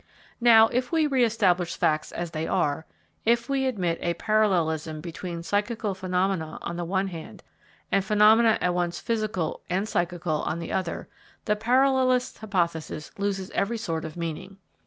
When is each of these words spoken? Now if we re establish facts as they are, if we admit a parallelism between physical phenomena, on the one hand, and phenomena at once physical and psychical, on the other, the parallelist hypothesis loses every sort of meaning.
Now 0.39 0.67
if 0.69 0.91
we 0.91 1.05
re 1.05 1.23
establish 1.23 1.75
facts 1.77 2.11
as 2.11 2.31
they 2.31 2.47
are, 2.47 2.87
if 3.23 3.47
we 3.47 3.67
admit 3.67 3.99
a 4.01 4.15
parallelism 4.15 4.99
between 4.99 5.43
physical 5.43 5.93
phenomena, 5.93 6.57
on 6.63 6.75
the 6.75 6.85
one 6.85 7.09
hand, 7.09 7.43
and 7.91 8.03
phenomena 8.03 8.57
at 8.61 8.73
once 8.73 8.99
physical 8.99 9.61
and 9.69 9.87
psychical, 9.87 10.41
on 10.41 10.57
the 10.57 10.71
other, 10.73 11.07
the 11.45 11.55
parallelist 11.55 12.39
hypothesis 12.39 13.11
loses 13.19 13.51
every 13.51 13.77
sort 13.77 14.03
of 14.03 14.17
meaning. 14.17 14.57